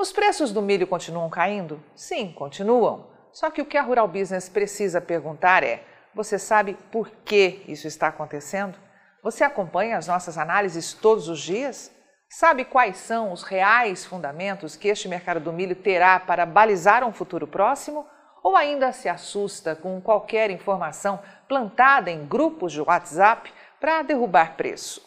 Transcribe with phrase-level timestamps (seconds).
[0.00, 1.78] Os preços do milho continuam caindo?
[1.94, 3.10] Sim, continuam.
[3.34, 5.84] Só que o que a Rural Business precisa perguntar é:
[6.14, 8.78] você sabe por que isso está acontecendo?
[9.22, 11.94] Você acompanha as nossas análises todos os dias?
[12.30, 17.12] Sabe quais são os reais fundamentos que este mercado do milho terá para balizar um
[17.12, 18.06] futuro próximo?
[18.42, 25.02] Ou ainda se assusta com qualquer informação plantada em grupos de WhatsApp para derrubar preço?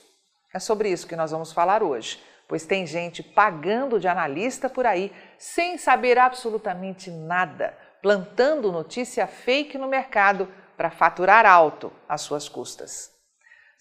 [0.54, 4.86] É sobre isso que nós vamos falar hoje pois tem gente pagando de analista por
[4.86, 12.50] aí sem saber absolutamente nada, plantando notícia fake no mercado para faturar alto às suas
[12.50, 13.14] custas.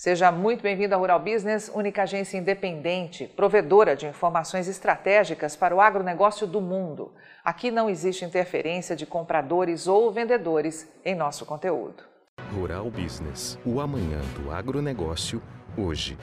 [0.03, 5.81] Seja muito bem-vindo à Rural Business, única agência independente, provedora de informações estratégicas para o
[5.81, 7.15] agronegócio do mundo.
[7.45, 12.03] Aqui não existe interferência de compradores ou vendedores em nosso conteúdo.
[12.53, 15.41] Rural Business, o amanhã do agronegócio,
[15.79, 16.19] hoje.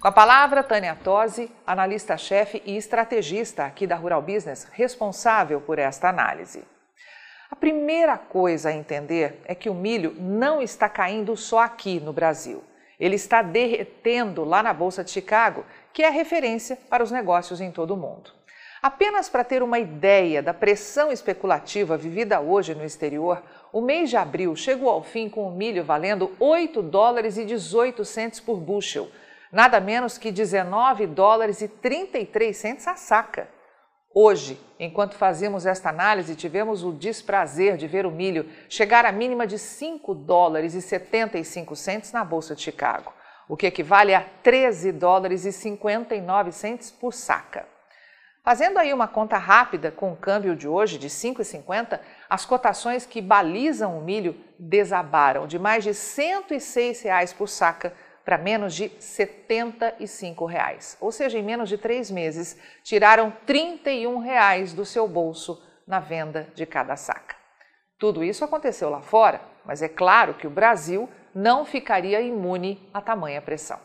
[0.00, 6.08] Com a palavra, Tânia Tosi, analista-chefe e estrategista aqui da Rural Business, responsável por esta
[6.08, 6.62] análise.
[7.50, 12.12] A primeira coisa a entender é que o milho não está caindo só aqui no
[12.12, 12.62] Brasil.
[12.98, 17.70] Ele está derretendo lá na Bolsa de Chicago, que é referência para os negócios em
[17.70, 18.32] todo o mundo.
[18.82, 23.42] Apenas para ter uma ideia da pressão especulativa vivida hoje no exterior,
[23.72, 28.04] o mês de abril chegou ao fim com o milho valendo 8 dólares e 18
[28.04, 29.08] centes por bushel,
[29.56, 33.48] nada menos que 19 dólares e 33 centos a saca.
[34.14, 39.46] Hoje, enquanto fazíamos esta análise, tivemos o desprazer de ver o milho chegar à mínima
[39.46, 43.14] de 5 dólares e 75 centos na Bolsa de Chicago,
[43.48, 47.66] o que equivale a 13 dólares e 59 centos por saca.
[48.44, 51.98] Fazendo aí uma conta rápida com o câmbio de hoje de 5,50,
[52.28, 57.94] as cotações que balizam o milho desabaram de mais de 106 reais por saca
[58.26, 60.96] para menos de 75 reais.
[61.00, 66.48] ou seja, em menos de três meses, tiraram 31 reais do seu bolso na venda
[66.52, 67.36] de cada saca.
[67.96, 73.00] Tudo isso aconteceu lá fora, mas é claro que o Brasil não ficaria imune a
[73.00, 73.78] tamanha pressão.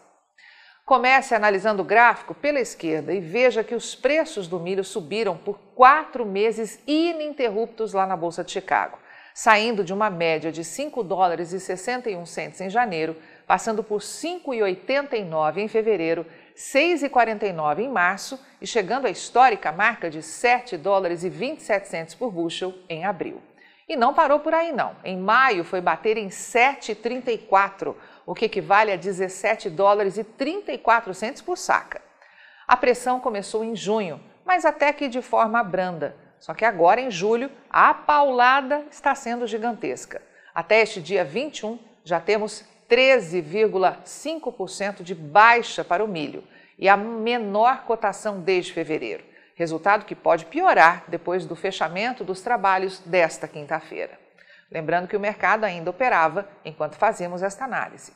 [0.83, 5.59] Comece analisando o gráfico pela esquerda e veja que os preços do milho subiram por
[5.75, 8.97] quatro meses ininterruptos lá na Bolsa de Chicago,
[9.35, 13.15] saindo de uma média de 5 dólares e 61 centos em janeiro
[13.51, 16.25] passando por 5,89 em fevereiro,
[16.55, 22.31] 6,49 em março e chegando à histórica marca de 7 dólares e 27 centos por
[22.31, 23.41] bushel em abril.
[23.89, 24.95] E não parou por aí não.
[25.03, 27.93] Em maio foi bater em 7,34,
[28.25, 32.01] o que equivale a 17 dólares e 34 centos por saca.
[32.65, 36.15] A pressão começou em junho, mas até que de forma branda.
[36.39, 40.21] Só que agora em julho a paulada está sendo gigantesca.
[40.55, 46.43] Até este dia 21 já temos 13,5% de baixa para o milho
[46.77, 49.23] e a menor cotação desde fevereiro,
[49.55, 54.19] resultado que pode piorar depois do fechamento dos trabalhos desta quinta-feira.
[54.69, 58.11] Lembrando que o mercado ainda operava enquanto fazíamos esta análise.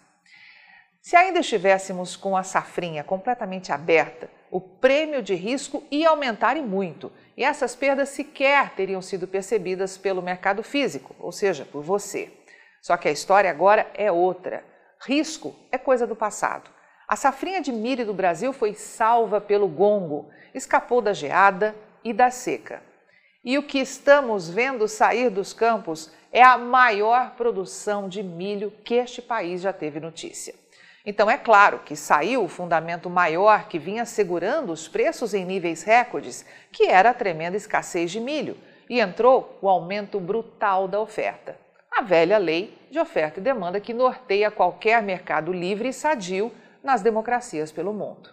[1.01, 6.61] Se ainda estivéssemos com a safrinha completamente aberta, o prêmio de risco ia aumentar e
[6.61, 12.31] muito, e essas perdas sequer teriam sido percebidas pelo mercado físico, ou seja, por você.
[12.85, 14.63] Só que a história agora é outra.
[15.03, 16.69] Risco é coisa do passado.
[17.07, 22.29] A safrinha de milho do Brasil foi salva pelo gongo, escapou da geada e da
[22.29, 22.83] seca.
[23.43, 28.93] E o que estamos vendo sair dos campos é a maior produção de milho que
[28.93, 30.53] este país já teve notícia.
[31.03, 35.81] Então, é claro que saiu o fundamento maior que vinha segurando os preços em níveis
[35.81, 38.55] recordes, que era a tremenda escassez de milho,
[38.87, 41.64] e entrou o aumento brutal da oferta
[41.95, 46.51] a velha lei de oferta e demanda que norteia qualquer mercado livre e sadio
[46.83, 48.29] nas democracias pelo mundo.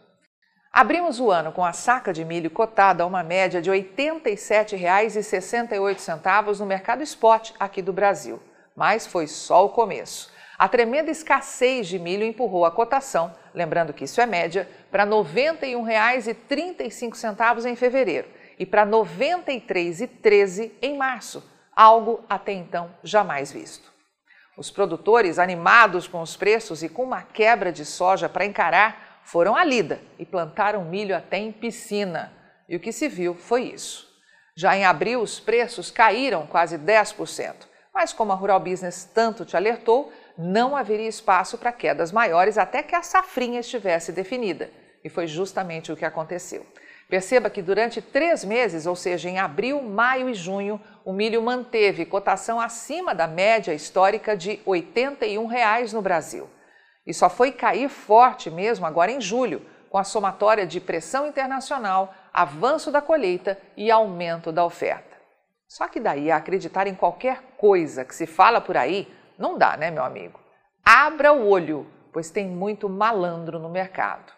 [0.72, 6.58] Abrimos o ano com a saca de milho cotada a uma média de R$ 87,68
[6.58, 8.42] no mercado spot aqui do Brasil.
[8.74, 10.32] Mas foi só o começo.
[10.58, 15.10] A tremenda escassez de milho empurrou a cotação, lembrando que isso é média, para R$
[15.10, 18.28] 91,35 em fevereiro
[18.58, 23.92] e para R$ 93,13 em março, algo até então jamais visto.
[24.56, 29.56] Os produtores, animados com os preços e com uma quebra de soja para encarar, foram
[29.56, 32.32] à lida e plantaram milho até em piscina.
[32.68, 34.10] E o que se viu foi isso.
[34.54, 37.54] Já em abril, os preços caíram quase 10%,
[37.94, 42.82] mas como a Rural Business tanto te alertou, não haveria espaço para quedas maiores até
[42.82, 44.70] que a safrinha estivesse definida.
[45.02, 46.66] E foi justamente o que aconteceu.
[47.12, 52.06] Perceba que durante três meses, ou seja, em abril, maio e junho, o milho manteve
[52.06, 56.48] cotação acima da média histórica de R$ 81,00 no Brasil.
[57.06, 59.60] E só foi cair forte mesmo agora em julho,
[59.90, 65.18] com a somatória de pressão internacional, avanço da colheita e aumento da oferta.
[65.68, 69.06] Só que daí a acreditar em qualquer coisa que se fala por aí,
[69.38, 70.40] não dá, né, meu amigo?
[70.82, 74.32] Abra o olho, pois tem muito malandro no mercado.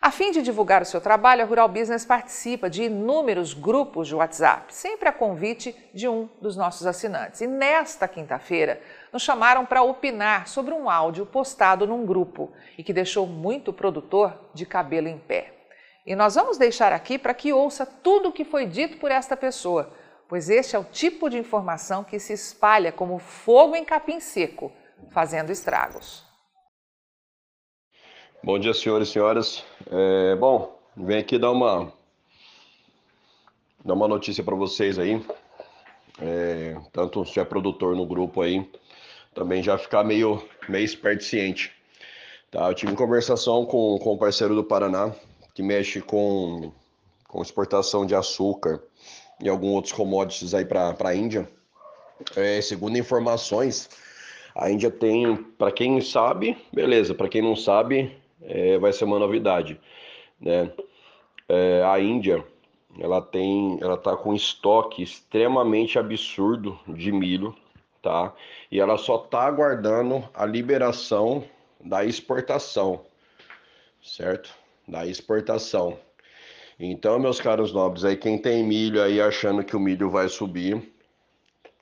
[0.00, 4.14] A fim de divulgar o seu trabalho, a Rural Business participa de inúmeros grupos de
[4.14, 7.40] WhatsApp, sempre a convite de um dos nossos assinantes.
[7.40, 8.80] E nesta quinta-feira,
[9.12, 14.38] nos chamaram para opinar sobre um áudio postado num grupo e que deixou muito produtor
[14.54, 15.52] de cabelo em pé.
[16.06, 19.36] E nós vamos deixar aqui para que ouça tudo o que foi dito por esta
[19.36, 19.92] pessoa,
[20.28, 24.70] pois este é o tipo de informação que se espalha como fogo em capim seco,
[25.10, 26.27] fazendo estragos.
[28.40, 29.64] Bom dia, senhores e senhoras.
[29.90, 31.92] É, bom, vem aqui dar uma
[33.84, 35.20] dar uma notícia para vocês aí.
[36.20, 38.64] É, tanto se é produtor no grupo aí,
[39.34, 41.72] também já ficar meio meio esperto ciente.
[42.48, 45.12] Tá, eu tive conversação com, com um parceiro do Paraná
[45.52, 46.72] que mexe com,
[47.26, 48.80] com exportação de açúcar
[49.42, 51.50] e alguns outros commodities aí para a Índia.
[52.36, 53.90] É, segundo informações,
[54.54, 59.18] a Índia tem, para quem sabe, beleza, para quem não sabe, é, vai ser uma
[59.18, 59.80] novidade,
[60.40, 60.70] né?
[61.48, 62.44] É, a Índia,
[62.98, 67.54] ela tem, ela tá com estoque extremamente absurdo de milho,
[68.02, 68.34] tá?
[68.70, 71.44] E ela só tá aguardando a liberação
[71.80, 73.00] da exportação,
[74.02, 74.54] certo?
[74.86, 75.98] Da exportação.
[76.78, 80.92] Então, meus caros nobres, aí quem tem milho aí achando que o milho vai subir,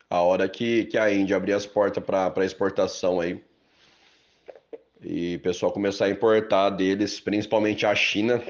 [0.09, 3.43] a hora que, que a Índia abrir as portas para exportação aí,
[5.03, 8.43] e o pessoal começar a importar deles, principalmente a China,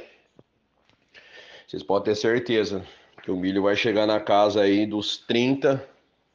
[1.66, 2.86] vocês podem ter certeza
[3.22, 5.84] que o milho vai chegar na casa aí dos 30.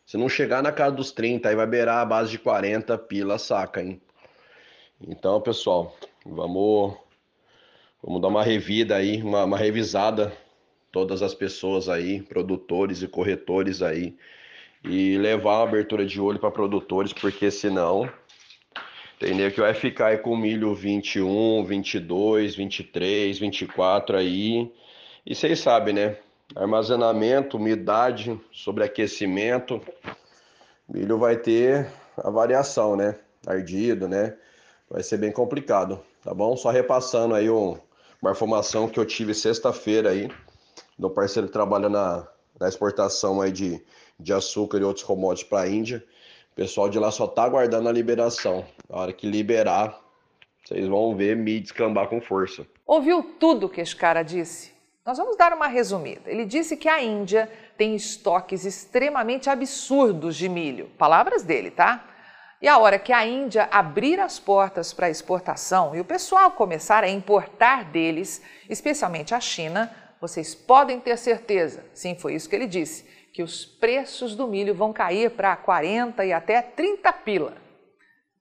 [0.05, 3.37] Se não chegar na casa dos 30, aí vai beirar a base de 40 pila
[3.37, 4.01] saca, hein?
[4.99, 6.93] Então, pessoal, vamos,
[8.03, 10.33] vamos dar uma revida aí, uma, uma revisada,
[10.91, 14.17] todas as pessoas aí, produtores e corretores aí,
[14.83, 18.11] e levar uma abertura de olho para produtores, porque senão
[19.21, 19.51] Entendeu?
[19.51, 24.73] Que vai ficar aí com milho 21, 22, 23, 24 aí.
[25.23, 26.17] E vocês sabem, né?
[26.55, 29.79] Armazenamento, umidade, sobreaquecimento.
[30.89, 31.87] Milho vai ter
[32.17, 33.15] a variação, né?
[33.45, 34.35] Ardido, né?
[34.89, 36.57] Vai ser bem complicado, tá bom?
[36.57, 37.77] Só repassando aí um,
[38.19, 40.31] uma informação que eu tive sexta-feira aí,
[40.97, 42.27] do parceiro que trabalha na,
[42.59, 43.79] na exportação aí de,
[44.19, 46.03] de açúcar e outros commodities para a Índia.
[46.51, 48.65] O pessoal de lá só tá aguardando a liberação.
[48.89, 49.97] Na hora que liberar,
[50.63, 52.67] vocês vão ver me descambar com força.
[52.85, 54.73] Ouviu tudo que esse cara disse?
[55.05, 56.29] Nós vamos dar uma resumida.
[56.29, 60.91] Ele disse que a Índia tem estoques extremamente absurdos de milho.
[60.97, 62.05] Palavras dele, tá?
[62.61, 67.03] E a hora que a Índia abrir as portas para exportação e o pessoal começar
[67.03, 69.89] a importar deles, especialmente a China,
[70.19, 74.75] vocês podem ter certeza, sim, foi isso que ele disse, que os preços do milho
[74.75, 77.53] vão cair para 40 e até 30 pila.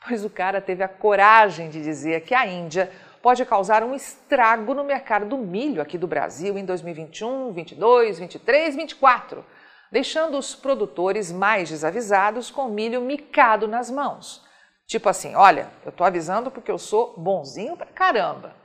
[0.07, 2.91] Pois o cara teve a coragem de dizer que a Índia
[3.23, 8.77] pode causar um estrago no mercado do milho aqui do Brasil em 2021, 22, 23,
[8.77, 9.45] 24,
[9.93, 14.43] deixando os produtores mais desavisados com milho micado nas mãos.
[14.87, 18.57] Tipo assim, olha, eu tô avisando porque eu sou bonzinho pra caramba.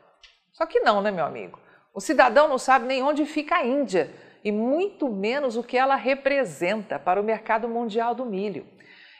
[0.53, 1.59] Só que não, né, meu amigo?
[1.93, 4.11] O cidadão não sabe nem onde fica a Índia
[4.45, 8.67] e muito menos o que ela representa para o mercado mundial do milho.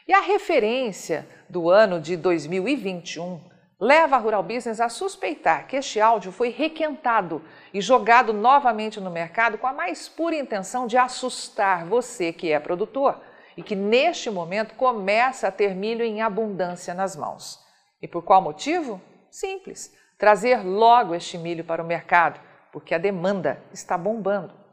[0.06, 3.40] E a referência do ano de 2021
[3.80, 7.42] leva a Rural Business a suspeitar que este áudio foi requentado
[7.74, 12.60] e jogado novamente no mercado com a mais pura intenção de assustar você que é
[12.60, 13.20] produtor
[13.56, 17.58] e que neste momento começa a ter milho em abundância nas mãos.
[18.00, 19.02] E por qual motivo?
[19.28, 22.38] Simples: trazer logo este milho para o mercado,
[22.72, 24.65] porque a demanda está bombando.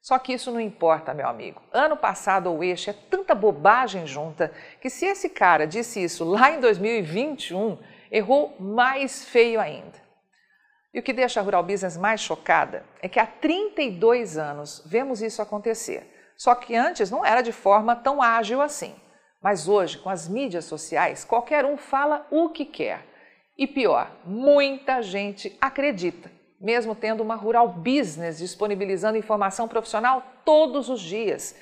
[0.00, 1.60] Só que isso não importa, meu amigo.
[1.72, 6.50] Ano passado o eixo é tanta bobagem junta que se esse cara disse isso lá
[6.50, 7.78] em 2021,
[8.10, 9.98] errou mais feio ainda.
[10.94, 15.20] E o que deixa a Rural Business mais chocada é que há 32 anos vemos
[15.20, 16.14] isso acontecer.
[16.36, 18.94] Só que antes não era de forma tão ágil assim.
[19.42, 23.04] Mas hoje, com as mídias sociais, qualquer um fala o que quer.
[23.56, 31.00] E pior, muita gente acredita mesmo tendo uma rural business disponibilizando informação profissional todos os
[31.00, 31.54] dias.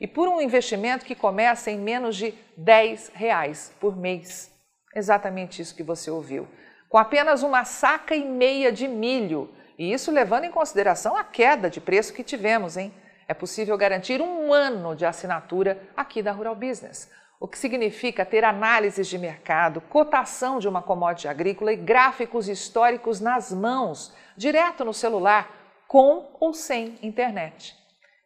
[0.00, 4.52] E por um investimento que começa em menos de 10 reais por mês.
[4.94, 6.46] Exatamente isso que você ouviu.
[6.88, 9.52] Com apenas uma saca e meia de milho.
[9.76, 12.92] E isso levando em consideração a queda de preço que tivemos, hein?
[13.26, 17.10] É possível garantir um ano de assinatura aqui da Rural Business.
[17.44, 23.20] O que significa ter análises de mercado, cotação de uma commodity agrícola e gráficos históricos
[23.20, 25.54] nas mãos, direto no celular,
[25.86, 27.76] com ou sem internet.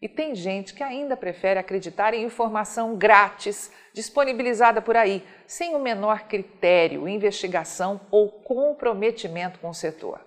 [0.01, 5.81] E tem gente que ainda prefere acreditar em informação grátis, disponibilizada por aí, sem o
[5.81, 10.25] menor critério, investigação ou comprometimento com o setor.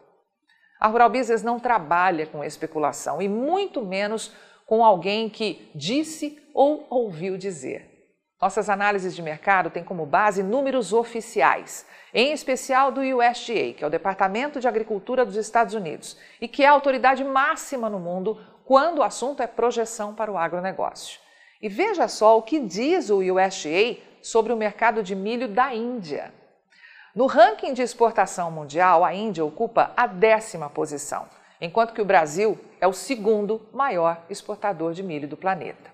[0.77, 6.85] A Rural Business não trabalha com especulação e muito menos com alguém que disse ou
[6.89, 7.90] ouviu dizer.
[8.41, 13.87] Nossas análises de mercado têm como base números oficiais, em especial do USDA, que é
[13.87, 18.39] o Departamento de Agricultura dos Estados Unidos e que é a autoridade máxima no mundo
[18.65, 21.19] quando o assunto é projeção para o agronegócio.
[21.61, 26.33] E veja só o que diz o USDA sobre o mercado de milho da Índia.
[27.13, 31.27] No ranking de exportação mundial, a Índia ocupa a décima posição,
[31.59, 35.91] enquanto que o Brasil é o segundo maior exportador de milho do planeta.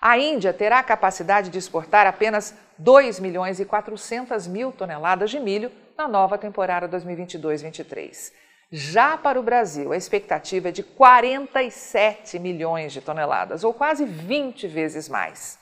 [0.00, 5.38] A Índia terá a capacidade de exportar apenas 2 milhões e 400 mil toneladas de
[5.38, 8.32] milho na nova temporada 2022-23.
[8.72, 14.66] Já para o Brasil, a expectativa é de 47 milhões de toneladas, ou quase 20
[14.68, 15.58] vezes mais.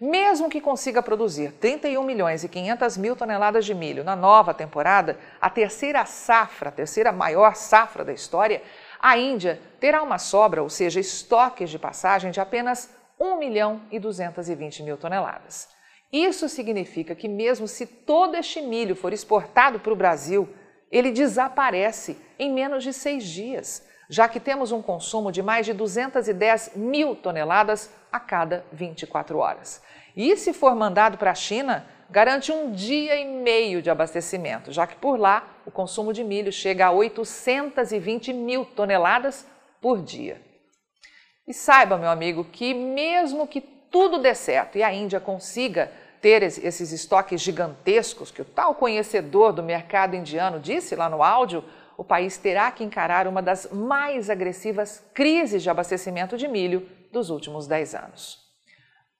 [0.00, 5.18] Mesmo que consiga produzir 31 milhões e 500 mil toneladas de milho na nova temporada,
[5.40, 8.62] a terceira safra, a terceira maior safra da história,
[9.00, 13.98] a Índia terá uma sobra, ou seja, estoques de passagem de apenas 1 milhão e
[13.98, 15.68] 220 mil toneladas.
[16.12, 20.48] Isso significa que, mesmo se todo este milho for exportado para o Brasil,
[20.90, 25.72] ele desaparece em menos de seis dias, já que temos um consumo de mais de
[25.72, 29.82] 210 mil toneladas a cada 24 horas.
[30.16, 34.86] E se for mandado para a China, garante um dia e meio de abastecimento, já
[34.86, 39.46] que por lá o consumo de milho chega a 820 mil toneladas
[39.80, 40.40] por dia.
[41.46, 46.42] E saiba, meu amigo, que mesmo que tudo dê certo e a Índia consiga ter
[46.42, 51.62] esses estoques gigantescos que o tal conhecedor do mercado indiano disse lá no áudio,
[51.98, 57.28] o país terá que encarar uma das mais agressivas crises de abastecimento de milho dos
[57.28, 58.42] últimos 10 anos.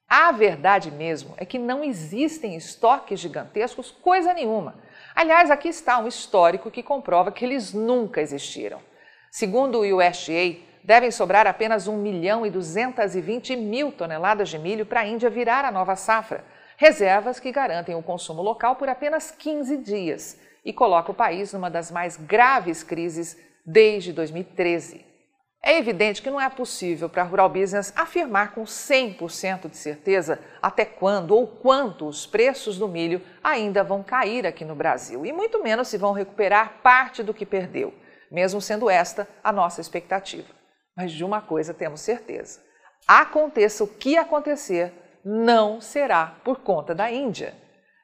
[0.09, 4.75] A verdade mesmo é que não existem estoques gigantescos coisa nenhuma.
[5.15, 8.81] Aliás, aqui está um histórico que comprova que eles nunca existiram.
[9.31, 15.01] Segundo o USDA, devem sobrar apenas 1 milhão e 220 mil toneladas de milho para
[15.01, 16.45] a Índia virar a nova safra,
[16.77, 21.71] reservas que garantem o consumo local por apenas 15 dias e coloca o país numa
[21.71, 25.03] das mais graves crises desde 2013.
[25.63, 30.39] É evidente que não é possível para a Rural Business afirmar com 100% de certeza
[30.61, 35.33] até quando ou quanto os preços do milho ainda vão cair aqui no Brasil, e
[35.33, 37.91] muito menos se vão recuperar parte do que perdeu,
[38.29, 40.64] mesmo sendo esta a nossa expectativa.
[40.95, 42.61] Mas de uma coisa temos certeza:
[43.07, 47.53] aconteça o que acontecer, não será por conta da Índia.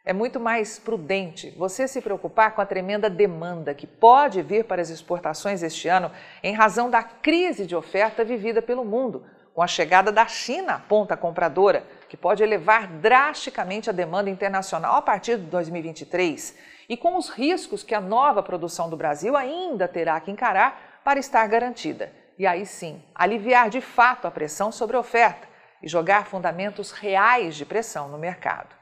[0.03, 4.81] É muito mais prudente você se preocupar com a tremenda demanda que pode vir para
[4.81, 9.67] as exportações este ano em razão da crise de oferta vivida pelo mundo, com a
[9.67, 15.37] chegada da China à ponta compradora, que pode elevar drasticamente a demanda internacional a partir
[15.37, 16.57] de 2023,
[16.89, 21.19] e com os riscos que a nova produção do Brasil ainda terá que encarar para
[21.19, 25.47] estar garantida e aí sim aliviar de fato a pressão sobre a oferta
[25.79, 28.75] e jogar fundamentos reais de pressão no mercado.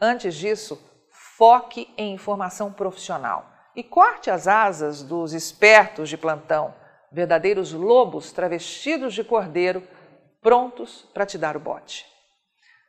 [0.00, 6.72] Antes disso, foque em informação profissional e corte as asas dos espertos de plantão,
[7.10, 9.82] verdadeiros lobos travestidos de cordeiro,
[10.40, 12.06] prontos para te dar o bote.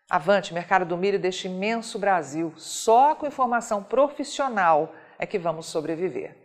[0.07, 6.44] Avante, mercado do milho deste imenso Brasil, só com informação profissional é que vamos sobreviver.